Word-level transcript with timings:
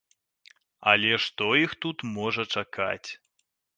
Але 0.93 1.11
што 1.25 1.49
іх 1.65 1.71
тут 1.87 1.97
можа 2.17 2.43
чакаць? 2.59 3.09